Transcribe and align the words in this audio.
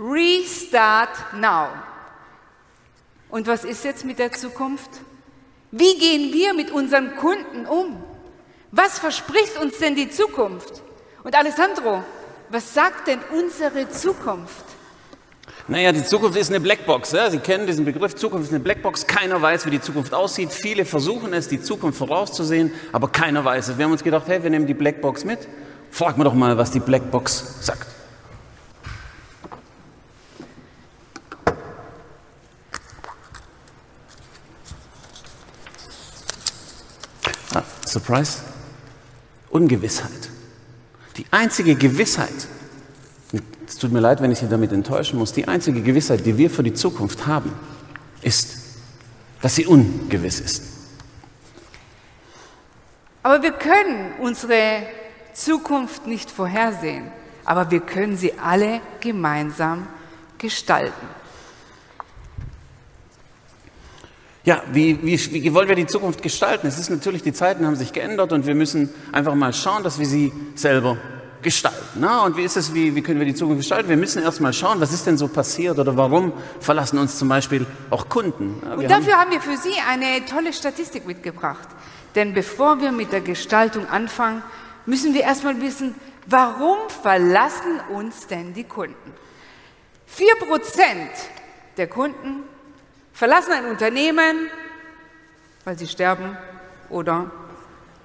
Restart 0.00 1.34
now. 1.34 1.68
Und 3.28 3.46
was 3.46 3.64
ist 3.64 3.84
jetzt 3.84 4.04
mit 4.04 4.18
der 4.18 4.32
Zukunft? 4.32 4.90
Wie 5.70 5.98
gehen 5.98 6.32
wir 6.32 6.54
mit 6.54 6.70
unseren 6.70 7.14
Kunden 7.16 7.66
um? 7.66 8.02
Was 8.72 8.98
verspricht 8.98 9.58
uns 9.60 9.78
denn 9.78 9.94
die 9.94 10.10
Zukunft? 10.10 10.82
Und 11.22 11.34
Alessandro, 11.36 12.02
was 12.48 12.72
sagt 12.72 13.08
denn 13.08 13.20
unsere 13.30 13.88
Zukunft? 13.90 14.64
Naja, 15.68 15.92
die 15.92 16.04
Zukunft 16.04 16.36
ist 16.36 16.50
eine 16.50 16.58
Blackbox. 16.58 17.12
Ja? 17.12 17.30
Sie 17.30 17.38
kennen 17.38 17.66
diesen 17.66 17.84
Begriff, 17.84 18.16
Zukunft 18.16 18.46
ist 18.46 18.52
eine 18.52 18.58
Blackbox. 18.58 19.06
Keiner 19.06 19.40
weiß, 19.40 19.66
wie 19.66 19.70
die 19.70 19.80
Zukunft 19.80 20.14
aussieht. 20.14 20.50
Viele 20.50 20.84
versuchen 20.84 21.32
es, 21.32 21.46
die 21.46 21.60
Zukunft 21.60 21.98
vorauszusehen, 21.98 22.72
aber 22.90 23.08
keiner 23.08 23.44
weiß 23.44 23.68
es. 23.68 23.78
Wir 23.78 23.84
haben 23.84 23.92
uns 23.92 24.02
gedacht, 24.02 24.26
hey, 24.26 24.42
wir 24.42 24.50
nehmen 24.50 24.66
die 24.66 24.74
Blackbox 24.74 25.24
mit. 25.24 25.46
Frag 25.90 26.18
mir 26.18 26.24
doch 26.24 26.34
mal, 26.34 26.56
was 26.56 26.70
die 26.70 26.80
Blackbox 26.80 27.64
sagt. 27.64 27.86
Ah, 37.54 37.62
Surprise? 37.90 38.38
Ungewissheit. 39.50 40.30
Die 41.16 41.26
einzige 41.30 41.74
Gewissheit, 41.74 42.46
es 43.66 43.78
tut 43.78 43.92
mir 43.92 44.00
leid, 44.00 44.20
wenn 44.22 44.30
ich 44.30 44.38
Sie 44.38 44.48
damit 44.48 44.72
enttäuschen 44.72 45.18
muss, 45.18 45.32
die 45.32 45.48
einzige 45.48 45.82
Gewissheit, 45.82 46.24
die 46.24 46.36
wir 46.38 46.50
für 46.50 46.62
die 46.62 46.74
Zukunft 46.74 47.26
haben, 47.26 47.52
ist, 48.22 48.58
dass 49.42 49.54
sie 49.54 49.66
ungewiss 49.66 50.40
ist. 50.40 50.62
Aber 53.22 53.42
wir 53.42 53.52
können 53.52 54.12
unsere 54.20 54.82
Zukunft 55.34 56.06
nicht 56.06 56.30
vorhersehen, 56.30 57.10
aber 57.44 57.70
wir 57.70 57.80
können 57.80 58.16
sie 58.16 58.34
alle 58.38 58.80
gemeinsam 59.00 59.86
gestalten. 60.38 61.19
Ja, 64.44 64.62
wie, 64.72 64.98
wie, 65.02 65.18
wie 65.32 65.54
wollen 65.54 65.68
wir 65.68 65.76
die 65.76 65.86
Zukunft 65.86 66.22
gestalten? 66.22 66.66
Es 66.66 66.78
ist 66.78 66.88
natürlich, 66.88 67.22
die 67.22 67.32
Zeiten 67.32 67.66
haben 67.66 67.76
sich 67.76 67.92
geändert 67.92 68.32
und 68.32 68.46
wir 68.46 68.54
müssen 68.54 68.88
einfach 69.12 69.34
mal 69.34 69.52
schauen, 69.52 69.82
dass 69.82 69.98
wir 69.98 70.06
sie 70.06 70.32
selber 70.54 70.96
gestalten. 71.42 72.00
Na, 72.00 72.24
und 72.24 72.36
wie 72.36 72.42
ist 72.42 72.56
es, 72.56 72.74
wie, 72.74 72.94
wie 72.94 73.02
können 73.02 73.18
wir 73.18 73.26
die 73.26 73.34
Zukunft 73.34 73.60
gestalten? 73.60 73.88
Wir 73.88 73.96
müssen 73.96 74.22
erst 74.22 74.40
mal 74.40 74.52
schauen, 74.52 74.80
was 74.80 74.92
ist 74.92 75.06
denn 75.06 75.18
so 75.18 75.28
passiert 75.28 75.78
oder 75.78 75.96
warum 75.96 76.32
verlassen 76.60 76.98
uns 76.98 77.18
zum 77.18 77.28
Beispiel 77.28 77.66
auch 77.90 78.08
Kunden. 78.08 78.62
Ja, 78.64 78.74
und 78.74 78.90
dafür 78.90 79.14
haben, 79.14 79.20
haben 79.20 79.32
wir 79.32 79.40
für 79.40 79.56
Sie 79.56 79.74
eine 79.88 80.24
tolle 80.24 80.52
Statistik 80.52 81.06
mitgebracht. 81.06 81.68
Denn 82.14 82.34
bevor 82.34 82.80
wir 82.80 82.92
mit 82.92 83.12
der 83.12 83.20
Gestaltung 83.20 83.88
anfangen, 83.88 84.42
müssen 84.86 85.14
wir 85.14 85.22
erst 85.22 85.44
mal 85.44 85.60
wissen, 85.60 85.94
warum 86.26 86.78
verlassen 87.02 87.80
uns 87.94 88.26
denn 88.26 88.54
die 88.54 88.64
Kunden? 88.64 89.12
Vier 90.06 90.34
Prozent 90.36 91.10
der 91.76 91.86
Kunden 91.86 92.42
verlassen 93.20 93.52
ein 93.52 93.66
Unternehmen, 93.66 94.48
weil 95.66 95.78
sie 95.78 95.86
sterben 95.86 96.38
oder 96.88 97.30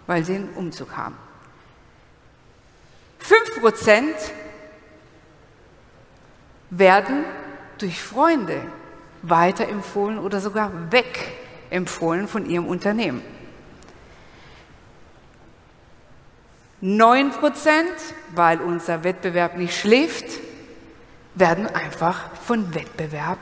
weil 0.08 0.26
sie 0.26 0.36
einen 0.36 0.50
Umzug 0.56 0.98
haben. 0.98 1.16
Fünf 3.20 3.62
Prozent 3.62 4.14
werden 6.70 7.24
durch 7.78 8.04
Freunde 8.04 8.60
weiterempfohlen 9.22 10.20
oder 10.20 10.42
sogar 10.42 10.70
wegempfohlen 10.92 12.28
von 12.28 12.50
ihrem 12.50 12.68
Unternehmen. 12.68 13.22
Neun 16.82 17.32
Prozent, 17.32 17.96
weil 18.32 18.60
unser 18.60 19.06
Wettbewerb 19.06 19.56
nicht 19.56 19.80
schläft, 19.80 20.42
werden 21.36 21.68
einfach 21.68 22.36
von 22.42 22.76
Wettbewerb 22.76 23.40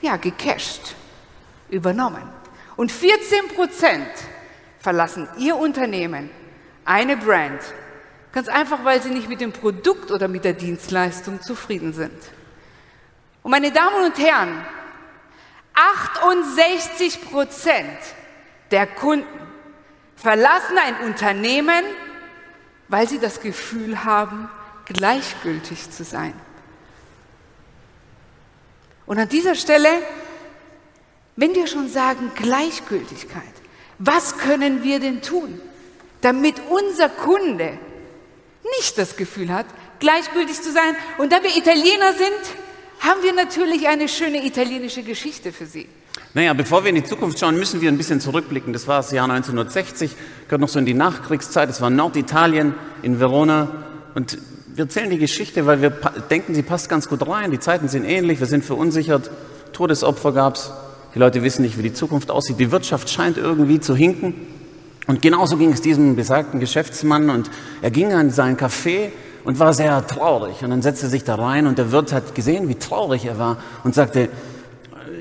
ja, 0.00 0.16
gecasht, 0.16 0.94
übernommen. 1.70 2.22
Und 2.76 2.92
14 2.92 3.48
Prozent 3.54 4.10
verlassen 4.78 5.28
ihr 5.38 5.56
Unternehmen, 5.56 6.30
eine 6.84 7.16
Brand, 7.16 7.60
ganz 8.32 8.48
einfach, 8.48 8.84
weil 8.84 9.02
sie 9.02 9.10
nicht 9.10 9.28
mit 9.28 9.40
dem 9.40 9.52
Produkt 9.52 10.10
oder 10.10 10.28
mit 10.28 10.44
der 10.44 10.52
Dienstleistung 10.52 11.42
zufrieden 11.42 11.92
sind. 11.92 12.18
Und 13.42 13.50
meine 13.50 13.72
Damen 13.72 14.04
und 14.04 14.18
Herren, 14.18 14.64
68 15.74 17.30
Prozent 17.30 17.98
der 18.70 18.86
Kunden 18.86 19.26
verlassen 20.16 20.76
ein 20.78 21.06
Unternehmen, 21.06 21.84
weil 22.88 23.08
sie 23.08 23.18
das 23.18 23.40
Gefühl 23.40 24.04
haben, 24.04 24.50
gleichgültig 24.86 25.90
zu 25.90 26.04
sein. 26.04 26.34
Und 29.08 29.18
an 29.18 29.28
dieser 29.28 29.54
Stelle, 29.54 29.88
wenn 31.34 31.54
wir 31.54 31.66
schon 31.66 31.88
sagen 31.88 32.30
Gleichgültigkeit, 32.34 33.42
was 33.98 34.36
können 34.36 34.84
wir 34.84 35.00
denn 35.00 35.22
tun, 35.22 35.60
damit 36.20 36.56
unser 36.68 37.08
Kunde 37.08 37.78
nicht 38.76 38.98
das 38.98 39.16
Gefühl 39.16 39.52
hat, 39.52 39.64
gleichgültig 39.98 40.60
zu 40.60 40.70
sein? 40.70 40.94
Und 41.16 41.32
da 41.32 41.42
wir 41.42 41.56
Italiener 41.56 42.12
sind, 42.12 42.54
haben 43.00 43.22
wir 43.22 43.32
natürlich 43.32 43.88
eine 43.88 44.08
schöne 44.08 44.44
italienische 44.44 45.02
Geschichte 45.02 45.52
für 45.52 45.64
Sie. 45.64 45.88
Naja, 46.34 46.52
bevor 46.52 46.84
wir 46.84 46.90
in 46.90 46.96
die 46.96 47.04
Zukunft 47.04 47.38
schauen, 47.38 47.58
müssen 47.58 47.80
wir 47.80 47.90
ein 47.90 47.96
bisschen 47.96 48.20
zurückblicken. 48.20 48.74
Das 48.74 48.86
war 48.86 48.98
das 48.98 49.10
Jahr 49.10 49.30
1960, 49.30 50.14
gehört 50.48 50.60
noch 50.60 50.68
so 50.68 50.78
in 50.78 50.84
die 50.84 50.92
Nachkriegszeit. 50.92 51.70
Das 51.70 51.80
war 51.80 51.88
Norditalien 51.88 52.74
in 53.00 53.18
Verona. 53.18 53.86
Und 54.14 54.36
wir 54.78 54.84
erzählen 54.84 55.10
die 55.10 55.18
Geschichte, 55.18 55.66
weil 55.66 55.82
wir 55.82 55.90
denken, 56.30 56.54
sie 56.54 56.62
passt 56.62 56.88
ganz 56.88 57.08
gut 57.08 57.26
rein. 57.26 57.50
Die 57.50 57.58
Zeiten 57.58 57.88
sind 57.88 58.04
ähnlich, 58.04 58.38
wir 58.38 58.46
sind 58.46 58.64
verunsichert. 58.64 59.28
Todesopfer 59.72 60.30
gab 60.30 60.54
es. 60.54 60.70
Die 61.16 61.18
Leute 61.18 61.42
wissen 61.42 61.62
nicht, 61.62 61.78
wie 61.78 61.82
die 61.82 61.92
Zukunft 61.92 62.30
aussieht. 62.30 62.60
Die 62.60 62.70
Wirtschaft 62.70 63.10
scheint 63.10 63.38
irgendwie 63.38 63.80
zu 63.80 63.96
hinken. 63.96 64.34
Und 65.08 65.20
genauso 65.20 65.56
ging 65.56 65.72
es 65.72 65.80
diesem 65.80 66.14
besagten 66.14 66.60
Geschäftsmann. 66.60 67.28
Und 67.28 67.50
er 67.82 67.90
ging 67.90 68.12
an 68.12 68.30
sein 68.30 68.56
Café 68.56 69.10
und 69.42 69.58
war 69.58 69.74
sehr 69.74 70.06
traurig. 70.06 70.62
Und 70.62 70.70
dann 70.70 70.80
setzte 70.80 71.06
er 71.06 71.10
sich 71.10 71.24
da 71.24 71.34
rein 71.34 71.66
und 71.66 71.76
der 71.76 71.90
Wirt 71.90 72.12
hat 72.12 72.36
gesehen, 72.36 72.68
wie 72.68 72.76
traurig 72.76 73.24
er 73.24 73.36
war 73.36 73.56
und 73.82 73.96
sagte, 73.96 74.28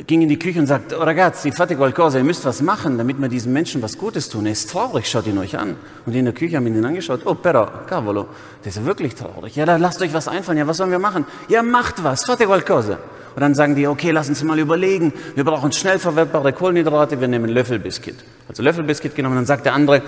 ging 0.06 0.22
in 0.22 0.30
die 0.30 0.38
Küche 0.38 0.60
und 0.60 0.68
sagte, 0.68 0.98
oh 1.00 1.04
ragazzi, 1.04 1.52
fate 1.52 1.76
qualcosa, 1.76 2.18
ihr 2.18 2.24
müsst 2.24 2.46
was 2.46 2.62
machen, 2.62 2.98
damit 2.98 3.20
wir 3.20 3.30
diesen 3.30 3.54
Menschen 3.54 3.82
was 3.82 3.98
Gutes 3.98 4.30
tun. 4.30 4.46
Er 4.46 4.52
ist 4.52 4.70
traurig, 4.70 5.10
schaut 5.10 5.26
ihn 5.28 5.38
euch 5.38 5.58
an. 5.58 5.76
Und 6.06 6.14
in 6.14 6.26
der 6.26 6.34
Küche 6.34 6.58
haben 6.58 6.68
ihn 6.68 6.86
angeschaut, 6.86 7.22
oh 7.26 7.34
però, 7.34 7.68
cavolo, 7.88 8.28
der 8.64 8.70
ist 8.70 8.86
wirklich 8.86 9.16
traurig. 9.16 9.56
Ja, 9.56 9.66
dann 9.66 9.82
lasst 9.82 10.02
euch 10.02 10.14
was 10.14 10.28
einfallen. 10.28 10.58
Ja, 10.58 10.68
was 10.68 10.78
sollen 10.78 10.92
wir 10.92 11.00
machen? 11.00 11.26
Ja, 11.50 11.64
macht 11.64 12.04
was, 12.04 12.26
fate 12.26 12.46
qualcosa. 12.46 13.00
Und 13.36 13.42
dann 13.42 13.56
sagen 13.56 13.76
die, 13.76 13.88
okay, 13.88 14.12
lass 14.12 14.30
uns 14.30 14.44
mal 14.44 14.58
überlegen. 14.60 15.14
Wir 15.36 15.44
brauchen 15.44 15.72
schnell 15.72 16.00
verwertbare 16.00 16.54
Kohlenhydrate, 16.54 17.22
wir 17.22 17.28
nehmen 17.28 17.50
Löffelbiskuit. 17.50 18.16
Also 18.50 18.64
Löffelbiskuit 18.64 19.16
genommen. 19.16 19.36
Dann 19.36 19.46
sagt 19.46 19.66
der 19.66 19.74
andere, 19.74 20.02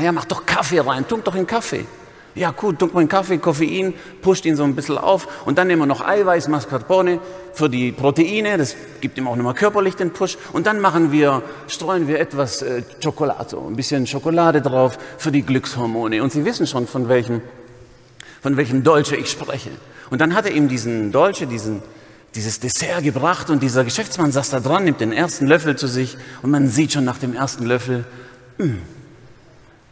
ja, 0.00 0.12
mach 0.12 0.24
doch 0.26 0.46
Kaffee 0.46 0.80
rein, 0.80 1.06
tunk 1.06 1.24
doch 1.24 1.34
in 1.34 1.46
Kaffee. 1.46 1.84
Ja, 2.34 2.50
gut, 2.50 2.78
trinkt 2.78 2.94
man 2.94 3.08
Kaffee, 3.08 3.36
Koffein, 3.36 3.92
pusht 4.22 4.46
ihn 4.46 4.56
so 4.56 4.64
ein 4.64 4.74
bisschen 4.74 4.96
auf. 4.96 5.44
Und 5.44 5.58
dann 5.58 5.66
nehmen 5.66 5.82
wir 5.82 5.86
noch 5.86 6.00
Eiweiß, 6.00 6.48
Mascarpone 6.48 7.20
für 7.52 7.68
die 7.68 7.92
Proteine, 7.92 8.56
das 8.56 8.74
gibt 9.02 9.18
ihm 9.18 9.28
auch 9.28 9.36
nochmal 9.36 9.52
körperlich 9.52 9.96
den 9.96 10.12
Push. 10.12 10.38
Und 10.54 10.66
dann 10.66 10.80
machen 10.80 11.12
wir, 11.12 11.42
streuen 11.68 12.08
wir 12.08 12.18
etwas 12.18 12.62
äh, 12.62 12.84
Schokolade, 13.00 13.58
ein 13.58 13.76
bisschen 13.76 14.06
Schokolade 14.06 14.62
drauf 14.62 14.98
für 15.18 15.30
die 15.30 15.42
Glückshormone. 15.42 16.22
Und 16.22 16.32
Sie 16.32 16.46
wissen 16.46 16.66
schon, 16.66 16.86
von 16.86 17.10
welchem, 17.10 17.42
von 18.40 18.56
welchem 18.56 18.82
Dolce 18.82 19.16
ich 19.16 19.30
spreche. 19.30 19.70
Und 20.08 20.22
dann 20.22 20.34
hat 20.34 20.46
er 20.46 20.52
ihm 20.52 20.68
diesen 20.68 21.12
Dolce, 21.12 21.46
diesen, 21.46 21.82
dieses 22.34 22.60
Dessert 22.60 23.02
gebracht. 23.02 23.50
Und 23.50 23.62
dieser 23.62 23.84
Geschäftsmann 23.84 24.32
saß 24.32 24.48
da 24.48 24.60
dran, 24.60 24.84
nimmt 24.84 25.02
den 25.02 25.12
ersten 25.12 25.46
Löffel 25.46 25.76
zu 25.76 25.86
sich. 25.86 26.16
Und 26.40 26.50
man 26.50 26.68
sieht 26.68 26.94
schon 26.94 27.04
nach 27.04 27.18
dem 27.18 27.34
ersten 27.34 27.66
Löffel, 27.66 28.06
hm, 28.56 28.78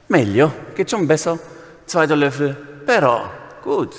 meglio, 0.09 0.53
geht 0.75 0.91
schon 0.91 1.07
besser 1.07 1.39
zweiter 1.91 2.17
Löffel, 2.17 2.57
però, 2.87 3.29
gut. 3.63 3.95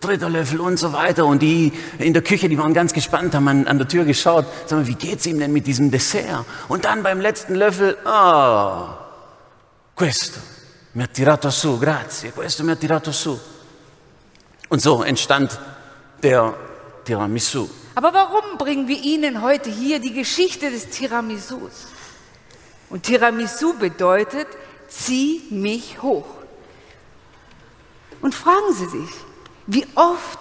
Dritter 0.00 0.28
Löffel 0.28 0.60
und 0.60 0.78
so 0.78 0.92
weiter. 0.92 1.24
Und 1.24 1.40
die 1.40 1.72
in 1.98 2.12
der 2.12 2.22
Küche, 2.22 2.48
die 2.48 2.58
waren 2.58 2.74
ganz 2.74 2.92
gespannt, 2.92 3.34
haben 3.34 3.48
an, 3.48 3.66
an 3.66 3.78
der 3.78 3.88
Tür 3.88 4.04
geschaut. 4.04 4.46
Sagen 4.66 4.86
wir, 4.86 4.88
wie 4.88 5.06
geht's 5.06 5.26
ihm 5.26 5.38
denn 5.38 5.52
mit 5.52 5.66
diesem 5.66 5.90
Dessert? 5.90 6.44
Und 6.68 6.84
dann 6.84 7.02
beim 7.02 7.20
letzten 7.20 7.54
Löffel, 7.54 7.96
ah, 8.04 8.82
oh, 8.82 8.88
questo 9.94 10.38
mi 10.92 11.02
ha 11.02 11.06
tirato 11.06 11.50
su, 11.50 11.78
grazie, 11.78 12.30
questo 12.32 12.62
mi 12.62 12.72
ha 12.72 12.76
tirato 12.76 13.10
su. 13.10 13.38
Und 14.68 14.80
so 14.80 15.02
entstand 15.02 15.58
der 16.22 16.54
Tiramisu. 17.04 17.68
Aber 17.94 18.12
warum 18.12 18.58
bringen 18.58 18.88
wir 18.88 19.02
Ihnen 19.02 19.40
heute 19.40 19.70
hier 19.70 19.98
die 20.00 20.12
Geschichte 20.12 20.70
des 20.70 20.90
Tiramisus? 20.90 21.86
Und 22.90 23.04
Tiramisu 23.04 23.74
bedeutet, 23.78 24.46
zieh 24.88 25.42
mich 25.50 26.02
hoch. 26.02 26.26
Und 28.20 28.34
fragen 28.34 28.72
Sie 28.72 28.86
sich, 28.86 29.10
wie 29.66 29.86
oft 29.94 30.38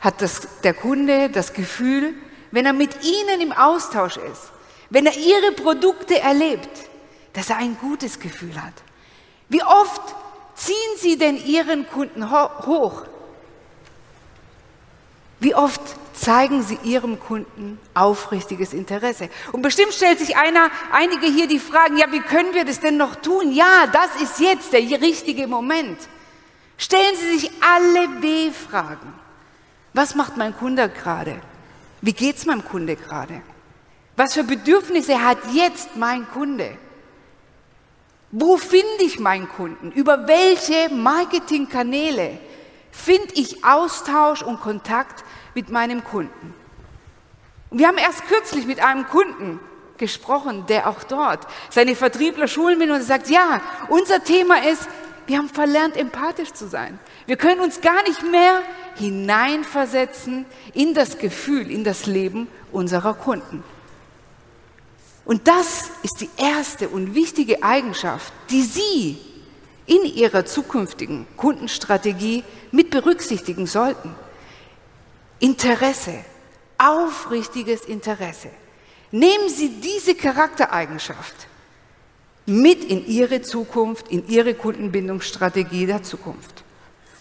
hat 0.00 0.22
das, 0.22 0.48
der 0.62 0.74
Kunde 0.74 1.30
das 1.30 1.52
Gefühl, 1.52 2.14
wenn 2.50 2.66
er 2.66 2.72
mit 2.72 3.04
Ihnen 3.04 3.40
im 3.40 3.52
Austausch 3.52 4.16
ist, 4.16 4.50
wenn 4.90 5.06
er 5.06 5.16
Ihre 5.16 5.52
Produkte 5.52 6.18
erlebt, 6.18 6.70
dass 7.32 7.50
er 7.50 7.56
ein 7.56 7.76
gutes 7.78 8.18
Gefühl 8.18 8.60
hat? 8.62 8.74
Wie 9.48 9.62
oft 9.62 10.02
ziehen 10.54 10.74
Sie 10.96 11.18
denn 11.18 11.36
Ihren 11.44 11.88
Kunden 11.88 12.30
hoch? 12.30 13.02
Wie 15.38 15.54
oft 15.54 15.80
zeigen 16.14 16.62
Sie 16.62 16.78
Ihrem 16.82 17.20
Kunden 17.20 17.78
aufrichtiges 17.94 18.72
Interesse? 18.72 19.28
Und 19.52 19.62
bestimmt 19.62 19.92
stellt 19.92 20.18
sich 20.18 20.36
einer, 20.36 20.70
einige 20.92 21.26
hier 21.26 21.46
die 21.46 21.58
Fragen, 21.58 21.98
ja, 21.98 22.10
wie 22.10 22.20
können 22.20 22.54
wir 22.54 22.64
das 22.64 22.80
denn 22.80 22.96
noch 22.96 23.16
tun? 23.16 23.52
Ja, 23.52 23.86
das 23.92 24.22
ist 24.22 24.40
jetzt 24.40 24.72
der 24.72 24.80
richtige 25.00 25.46
Moment. 25.46 25.98
Stellen 26.78 27.16
Sie 27.16 27.38
sich 27.38 27.50
alle 27.62 28.22
W-Fragen. 28.22 29.14
Was 29.94 30.14
macht 30.14 30.36
mein 30.36 30.56
Kunde 30.56 30.88
gerade? 30.88 31.40
Wie 32.02 32.12
geht 32.12 32.36
es 32.36 32.46
meinem 32.46 32.64
Kunde 32.64 32.96
gerade? 32.96 33.40
Was 34.16 34.34
für 34.34 34.44
Bedürfnisse 34.44 35.24
hat 35.24 35.38
jetzt 35.52 35.96
mein 35.96 36.28
Kunde? 36.30 36.76
Wo 38.30 38.56
finde 38.56 39.02
ich 39.02 39.18
meinen 39.18 39.48
Kunden? 39.48 39.92
Über 39.92 40.26
welche 40.28 40.92
Marketingkanäle 40.94 42.38
finde 42.90 43.32
ich 43.34 43.64
Austausch 43.64 44.42
und 44.42 44.60
Kontakt 44.60 45.24
mit 45.54 45.70
meinem 45.70 46.04
Kunden? 46.04 46.54
Und 47.70 47.78
wir 47.78 47.88
haben 47.88 47.98
erst 47.98 48.26
kürzlich 48.26 48.66
mit 48.66 48.80
einem 48.80 49.06
Kunden 49.06 49.60
gesprochen, 49.96 50.66
der 50.66 50.88
auch 50.88 51.02
dort 51.04 51.46
seine 51.70 51.96
Vertriebler 51.96 52.48
schulen 52.48 52.78
will 52.80 52.90
und 52.90 53.02
sagt, 53.02 53.30
ja, 53.30 53.60
unser 53.88 54.22
Thema 54.22 54.62
ist, 54.62 54.88
wir 55.26 55.38
haben 55.38 55.48
verlernt, 55.48 55.96
empathisch 55.96 56.52
zu 56.52 56.68
sein. 56.68 56.98
Wir 57.26 57.36
können 57.36 57.60
uns 57.60 57.80
gar 57.80 58.02
nicht 58.04 58.22
mehr 58.22 58.62
hineinversetzen 58.96 60.46
in 60.72 60.94
das 60.94 61.18
Gefühl, 61.18 61.70
in 61.70 61.84
das 61.84 62.06
Leben 62.06 62.48
unserer 62.72 63.14
Kunden. 63.14 63.64
Und 65.24 65.48
das 65.48 65.90
ist 66.02 66.20
die 66.20 66.30
erste 66.36 66.88
und 66.88 67.14
wichtige 67.14 67.62
Eigenschaft, 67.62 68.32
die 68.50 68.62
Sie 68.62 69.18
in 69.86 70.04
Ihrer 70.04 70.46
zukünftigen 70.46 71.26
Kundenstrategie 71.36 72.44
mit 72.70 72.90
berücksichtigen 72.90 73.66
sollten. 73.66 74.14
Interesse, 75.40 76.24
aufrichtiges 76.78 77.84
Interesse. 77.84 78.50
Nehmen 79.10 79.48
Sie 79.48 79.80
diese 79.80 80.14
Charaktereigenschaft 80.14 81.48
mit 82.46 82.84
in 82.84 83.06
Ihre 83.06 83.42
Zukunft, 83.42 84.08
in 84.08 84.26
Ihre 84.28 84.54
Kundenbindungsstrategie 84.54 85.86
der 85.86 86.02
Zukunft. 86.02 86.64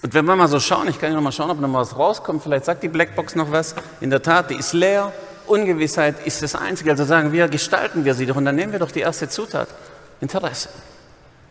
Und 0.01 0.13
wenn 0.13 0.25
wir 0.25 0.35
mal 0.35 0.47
so 0.47 0.59
schauen, 0.59 0.87
ich 0.87 0.99
kann 0.99 1.09
ja 1.09 1.15
noch 1.15 1.23
mal 1.23 1.31
schauen, 1.31 1.49
ob 1.49 1.59
noch 1.59 1.67
mal 1.67 1.79
was 1.79 1.97
rauskommt, 1.97 2.43
vielleicht 2.43 2.65
sagt 2.65 2.83
die 2.83 2.89
Blackbox 2.89 3.35
noch 3.35 3.51
was. 3.51 3.73
In 4.01 4.11
der 4.11 4.21
Tat, 4.21 4.51
die 4.51 4.55
ist 4.55 4.73
leer, 4.73 5.11
Ungewissheit 5.47 6.25
ist 6.25 6.43
das 6.43 6.55
Einzige. 6.55 6.91
Also 6.91 7.05
sagen 7.05 7.31
wir, 7.31 7.47
gestalten 7.47 8.05
wir 8.05 8.13
sie 8.13 8.25
doch 8.25 8.35
und 8.35 8.45
dann 8.45 8.55
nehmen 8.55 8.71
wir 8.71 8.79
doch 8.79 8.91
die 8.91 8.99
erste 8.99 9.29
Zutat, 9.29 9.67
Interesse. 10.21 10.69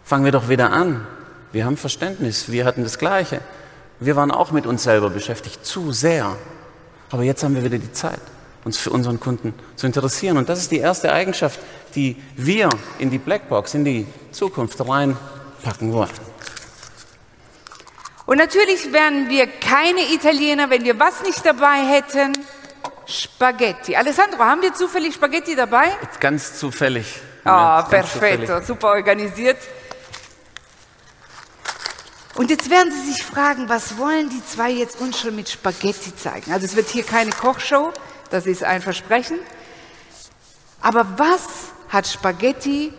Fangen 0.04 0.24
wir 0.24 0.32
doch 0.32 0.48
wieder 0.48 0.70
an. 0.70 1.06
Wir 1.50 1.64
haben 1.64 1.76
Verständnis, 1.76 2.50
wir 2.50 2.64
hatten 2.64 2.82
das 2.82 2.98
Gleiche. 2.98 3.40
Wir 4.00 4.16
waren 4.16 4.30
auch 4.30 4.52
mit 4.52 4.66
uns 4.66 4.82
selber 4.82 5.10
beschäftigt, 5.10 5.64
zu 5.64 5.92
sehr. 5.92 6.36
Aber 7.10 7.22
jetzt 7.22 7.42
haben 7.42 7.54
wir 7.54 7.64
wieder 7.64 7.78
die 7.78 7.92
Zeit, 7.92 8.20
uns 8.64 8.78
für 8.78 8.90
unseren 8.90 9.20
Kunden 9.20 9.55
zu 9.76 9.87
interessieren. 9.87 10.37
Und 10.37 10.49
das 10.49 10.58
ist 10.61 10.70
die 10.70 10.78
erste 10.78 11.12
Eigenschaft, 11.12 11.61
die 11.94 12.16
wir 12.37 12.69
in 12.99 13.11
die 13.11 13.19
Blackbox, 13.19 13.75
in 13.75 13.84
die 13.84 14.06
Zukunft 14.32 14.81
reinpacken 14.81 15.93
wollen. 15.93 16.11
Und 18.26 18.38
natürlich 18.38 18.90
wären 18.93 19.28
wir 19.28 19.46
keine 19.46 20.00
Italiener, 20.12 20.70
wenn 20.70 20.84
wir 20.84 20.99
was 20.99 21.22
nicht 21.22 21.44
dabei 21.44 21.84
hätten. 21.87 22.32
Spaghetti. 23.06 23.94
Alessandro, 23.94 24.38
haben 24.38 24.62
wir 24.62 24.72
zufällig 24.72 25.14
Spaghetti 25.14 25.55
dabei? 25.55 25.94
Ganz 26.20 26.58
zufällig. 26.58 27.20
Ah, 27.44 27.81
oh, 27.81 27.90
perfetto, 27.90 28.62
super 28.62 28.88
organisiert. 28.88 29.58
Und 32.37 32.50
jetzt 32.50 32.69
werden 32.70 32.90
Sie 32.90 33.12
sich 33.12 33.22
fragen, 33.22 33.69
was 33.69 33.99
wollen 33.99 34.31
die 34.31 34.44
zwei 34.44 34.70
jetzt 34.70 35.00
uns 35.00 35.20
schon 35.20 35.37
mit 35.37 35.49
Spaghetti 35.50 36.17
zeigen? 36.17 36.50
Also 36.52 36.64
es 36.64 36.75
wird 36.75 36.88
hier 36.88 37.05
keine 37.05 37.31
Kochshow, 37.31 37.93
das 38.30 38.46
ist 38.46 38.62
ein 38.62 38.82
Versprechen. 38.82 39.38
Aber 40.80 41.06
was 41.16 41.72
hat 41.88 42.06
Spaghetti 42.06 42.92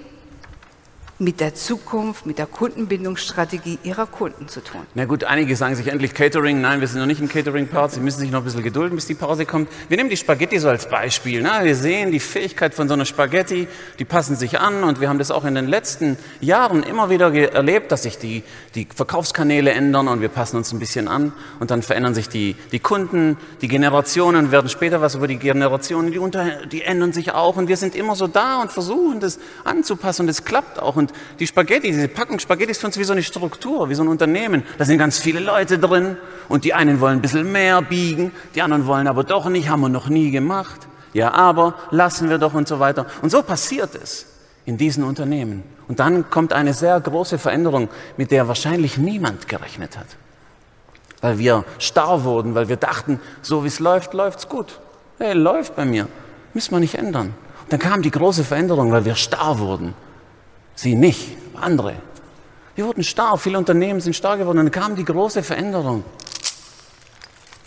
mit 1.17 1.39
der 1.39 1.55
Zukunft, 1.55 2.25
mit 2.25 2.37
der 2.39 2.45
Kundenbindungsstrategie 2.45 3.79
Ihrer 3.83 4.05
Kunden 4.05 4.49
zu 4.49 4.61
tun. 4.61 4.81
Na 4.95 5.05
gut, 5.05 5.23
einige 5.23 5.55
sagen 5.55 5.75
sich 5.75 5.87
endlich 5.87 6.13
Catering. 6.13 6.59
Nein, 6.59 6.81
wir 6.81 6.87
sind 6.89 6.99
noch 6.99 7.07
nicht 7.07 7.21
im 7.21 7.29
Catering-Part. 7.29 7.93
Sie 7.93 8.01
müssen 8.01 8.19
sich 8.19 8.31
noch 8.31 8.39
ein 8.39 8.43
bisschen 8.43 8.63
gedulden, 8.63 8.95
bis 8.95 9.05
die 9.05 9.15
Pause 9.15 9.45
kommt. 9.45 9.69
Wir 9.87 9.95
nehmen 9.95 10.09
die 10.09 10.17
Spaghetti 10.17 10.59
so 10.59 10.67
als 10.67 10.89
Beispiel. 10.89 11.41
Na, 11.41 11.63
wir 11.63 11.75
sehen 11.75 12.11
die 12.11 12.19
Fähigkeit 12.19 12.73
von 12.73 12.89
so 12.89 12.95
einer 12.95 13.05
Spaghetti, 13.05 13.67
die 13.97 14.05
passen 14.05 14.35
sich 14.35 14.59
an 14.59 14.83
und 14.83 14.99
wir 14.99 15.07
haben 15.07 15.19
das 15.19 15.31
auch 15.31 15.45
in 15.45 15.55
den 15.55 15.67
letzten 15.67 16.17
Jahren 16.41 16.83
immer 16.83 17.09
wieder 17.09 17.33
erlebt, 17.33 17.91
dass 17.91 18.03
sich 18.03 18.17
die, 18.17 18.43
die 18.75 18.87
Verkaufskanäle 18.93 19.71
ändern 19.71 20.09
und 20.09 20.19
wir 20.19 20.29
passen 20.29 20.57
uns 20.57 20.73
ein 20.73 20.79
bisschen 20.79 21.07
an 21.07 21.31
und 21.59 21.71
dann 21.71 21.81
verändern 21.81 22.13
sich 22.13 22.27
die, 22.27 22.55
die 22.73 22.79
Kunden, 22.79 23.37
die 23.61 23.69
Generationen, 23.69 24.51
werden 24.51 24.69
später 24.69 24.99
was 24.99 25.15
über 25.15 25.27
die 25.27 25.37
Generationen, 25.37 26.11
die, 26.11 26.19
unter, 26.19 26.65
die 26.65 26.81
ändern 26.81 27.13
sich 27.13 27.31
auch 27.31 27.55
und 27.55 27.69
wir 27.69 27.77
sind 27.77 27.95
immer 27.95 28.15
so 28.15 28.27
da 28.27 28.61
und 28.61 28.71
versuchen 28.71 29.21
das 29.21 29.39
anzupassen 29.63 30.23
und 30.23 30.29
es 30.29 30.43
klappt 30.43 30.79
auch. 30.79 30.95
Und 30.95 31.04
und 31.05 31.13
die 31.39 31.45
Spaghetti, 31.45 31.91
diese 31.91 32.07
Packung 32.07 32.39
Spaghetti 32.39 32.71
ist 32.71 32.81
für 32.81 32.87
uns 32.87 32.97
wie 32.97 33.03
so 33.03 33.13
eine 33.13 33.21
Struktur, 33.21 33.89
wie 33.89 33.95
so 33.95 34.03
ein 34.03 34.07
Unternehmen. 34.07 34.63
Da 34.79 34.85
sind 34.85 34.97
ganz 34.97 35.19
viele 35.19 35.39
Leute 35.39 35.77
drin 35.77 36.17
und 36.49 36.63
die 36.63 36.73
einen 36.73 36.99
wollen 36.99 37.19
ein 37.19 37.21
bisschen 37.21 37.51
mehr 37.51 37.81
biegen, 37.83 38.31
die 38.55 38.63
anderen 38.63 38.87
wollen 38.87 39.07
aber 39.07 39.23
doch 39.23 39.47
nicht, 39.47 39.69
haben 39.69 39.81
wir 39.81 39.89
noch 39.89 40.09
nie 40.09 40.31
gemacht. 40.31 40.87
Ja, 41.13 41.31
aber 41.33 41.75
lassen 41.91 42.29
wir 42.29 42.39
doch 42.39 42.55
und 42.55 42.67
so 42.67 42.79
weiter. 42.79 43.05
Und 43.21 43.29
so 43.29 43.43
passiert 43.43 43.93
es 43.95 44.25
in 44.65 44.77
diesen 44.77 45.03
Unternehmen. 45.03 45.63
Und 45.87 45.99
dann 45.99 46.29
kommt 46.31 46.51
eine 46.53 46.73
sehr 46.73 46.99
große 46.99 47.37
Veränderung, 47.37 47.87
mit 48.17 48.31
der 48.31 48.47
wahrscheinlich 48.47 48.97
niemand 48.97 49.47
gerechnet 49.47 49.97
hat. 49.97 50.07
Weil 51.21 51.37
wir 51.37 51.63
starr 51.77 52.23
wurden, 52.23 52.55
weil 52.55 52.67
wir 52.67 52.77
dachten, 52.77 53.19
so 53.43 53.63
wie 53.63 53.67
es 53.67 53.79
läuft, 53.79 54.15
läuft 54.15 54.39
es 54.39 54.49
gut. 54.49 54.79
Hey, 55.19 55.33
läuft 55.33 55.75
bei 55.75 55.85
mir. 55.85 56.07
Müssen 56.55 56.71
wir 56.71 56.79
nicht 56.79 56.95
ändern. 56.95 57.35
Und 57.63 57.73
dann 57.73 57.79
kam 57.79 58.01
die 58.01 58.11
große 58.11 58.43
Veränderung, 58.43 58.91
weil 58.91 59.05
wir 59.05 59.15
starr 59.15 59.59
wurden. 59.59 59.93
Sie 60.75 60.95
nicht, 60.95 61.37
andere. 61.55 61.95
Wir 62.75 62.85
wurden 62.85 63.03
starr, 63.03 63.37
viele 63.37 63.57
Unternehmen 63.57 64.01
sind 64.01 64.15
starr 64.15 64.37
geworden 64.37 64.59
und 64.59 64.65
dann 64.65 64.71
kam 64.71 64.95
die 64.95 65.05
große 65.05 65.43
Veränderung. 65.43 66.03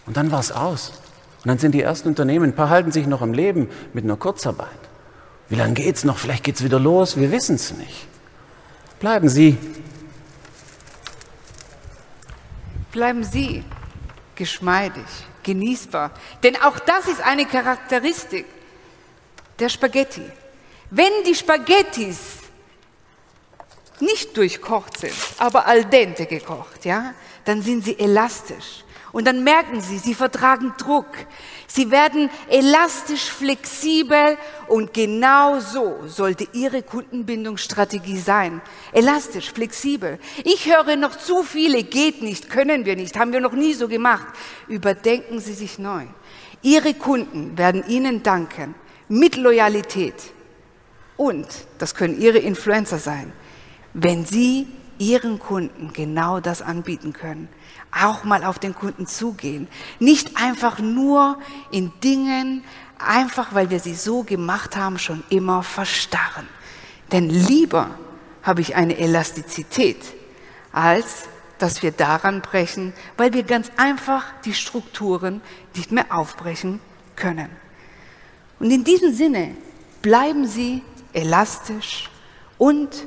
Und 0.07 0.17
dann 0.17 0.31
war 0.31 0.41
es 0.41 0.53
aus. 0.53 0.93
Und 1.39 1.49
dann 1.49 1.59
sind 1.59 1.73
die 1.73 1.83
ersten 1.83 2.09
Unternehmen, 2.09 2.51
ein 2.51 2.55
paar 2.55 2.69
halten 2.69 2.93
sich 2.93 3.07
noch 3.07 3.23
am 3.23 3.33
Leben 3.33 3.71
mit 3.93 4.05
einer 4.05 4.17
Kurzarbeit. 4.17 4.69
Wie 5.49 5.55
lange 5.55 5.75
geht 5.75 5.97
es 5.97 6.05
noch? 6.05 6.19
Vielleicht 6.19 6.45
geht 6.45 6.57
es 6.57 6.65
wieder 6.65 6.79
los, 6.79 7.17
wir 7.17 7.33
wissen 7.33 7.57
es 7.57 7.73
nicht. 7.73 8.07
Bleiben 9.01 9.29
Sie. 9.29 9.57
Bleiben 12.93 13.25
Sie 13.25 13.65
geschmeidig, 14.35 15.05
genießbar. 15.43 16.11
Denn 16.43 16.57
auch 16.57 16.79
das 16.79 17.07
ist 17.07 17.23
eine 17.23 17.47
Charakteristik 17.47 18.47
der 19.59 19.69
Spaghetti. 19.69 20.23
Wenn 20.91 21.13
die 21.27 21.35
Spaghettis 21.35 22.38
nicht 24.01 24.37
durchkocht 24.37 24.99
sind, 24.99 25.15
aber 25.39 25.67
al 25.67 25.85
dente 25.85 26.27
gekocht, 26.27 26.85
ja, 26.85 27.15
dann 27.45 27.63
sind 27.63 27.85
sie 27.85 27.99
elastisch. 27.99 28.85
Und 29.11 29.27
dann 29.27 29.43
merken 29.43 29.81
sie, 29.81 29.99
sie 29.99 30.15
vertragen 30.15 30.75
Druck. 30.77 31.07
Sie 31.67 31.91
werden 31.91 32.31
elastisch, 32.49 33.31
flexibel 33.31 34.37
und 34.67 34.93
genau 34.93 35.61
so 35.61 36.01
sollte 36.07 36.47
ihre 36.53 36.83
Kundenbindungsstrategie 36.83 38.19
sein. 38.19 38.61
Elastisch, 38.93 39.51
flexibel. 39.53 40.19
Ich 40.45 40.67
höre 40.67 40.97
noch 40.97 41.17
zu 41.17 41.43
viele, 41.43 41.85
geht 41.85 42.23
nicht, 42.23 42.51
können 42.51 42.85
wir 42.85 42.97
nicht, 42.97 43.19
haben 43.19 43.33
wir 43.33 43.41
noch 43.41 43.53
nie 43.53 43.73
so 43.73 43.89
gemacht. 43.89 44.27
Überdenken 44.69 45.41
Sie 45.41 45.55
sich 45.55 45.79
neu. 45.79 46.05
Ihre 46.63 46.95
Kunden 46.95 47.57
werden 47.57 47.87
Ihnen 47.89 48.23
danken 48.23 48.75
mit 49.09 49.37
Loyalität. 49.37 50.17
Und, 51.17 51.47
das 51.79 51.95
können 51.95 52.21
Ihre 52.21 52.39
Influencer 52.39 52.99
sein, 52.99 53.33
wenn 54.03 54.25
Sie 54.25 54.67
Ihren 54.99 55.39
Kunden 55.39 55.93
genau 55.93 56.41
das 56.41 56.61
anbieten 56.61 57.13
können. 57.13 57.49
Auch 57.93 58.25
mal 58.25 58.45
auf 58.45 58.59
den 58.59 58.75
Kunden 58.75 59.07
zugehen. 59.07 59.69
Nicht 60.01 60.37
einfach 60.37 60.81
nur 60.81 61.39
in 61.71 61.93
Dingen, 62.03 62.65
einfach 62.99 63.55
weil 63.55 63.71
wir 63.71 63.79
sie 63.81 63.95
so 63.95 64.25
gemacht 64.25 64.77
haben, 64.77 64.99
schon 64.99 65.23
immer 65.31 65.63
verstarren. 65.63 66.49
Denn 67.13 67.31
lieber 67.31 67.91
habe 68.43 68.61
ich 68.61 68.75
eine 68.75 68.99
Elastizität, 68.99 70.03
als 70.73 71.29
dass 71.59 71.83
wir 71.83 71.93
daran 71.93 72.41
brechen, 72.41 72.93
weil 73.17 73.33
wir 73.33 73.43
ganz 73.43 73.71
einfach 73.77 74.25
die 74.45 74.55
Strukturen 74.55 75.41
nicht 75.75 75.93
mehr 75.93 76.07
aufbrechen 76.11 76.81
können. 77.17 77.51
Und 78.59 78.71
in 78.71 78.85
diesem 78.85 79.13
Sinne 79.15 79.57
bleiben 80.03 80.47
Sie 80.47 80.83
elastisch 81.13 82.11
und 82.59 83.07